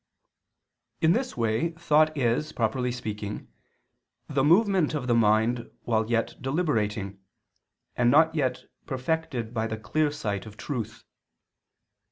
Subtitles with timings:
[0.99, 3.49] In this way thought is, properly speaking,
[4.27, 7.19] the movement of the mind while yet deliberating,
[7.95, 11.03] and not yet perfected by the clear sight of truth.